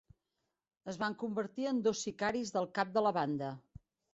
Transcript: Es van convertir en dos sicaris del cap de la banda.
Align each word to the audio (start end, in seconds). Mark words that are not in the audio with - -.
Es 0.93 0.97
van 1.03 1.17
convertir 1.25 1.67
en 1.73 1.83
dos 1.89 2.01
sicaris 2.07 2.55
del 2.57 2.69
cap 2.81 2.99
de 2.99 3.07
la 3.09 3.17
banda. 3.23 3.53